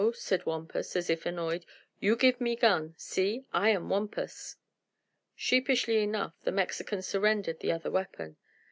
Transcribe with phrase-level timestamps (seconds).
[0.15, 1.63] said Wampus, as if annoyed.
[1.99, 2.95] "You give me gun.
[2.97, 4.55] See I am Wampus!"
[5.35, 8.37] Sheepishly enough the Mexican surrendered the other weapon.